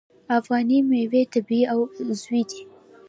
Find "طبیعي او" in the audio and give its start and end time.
1.33-1.79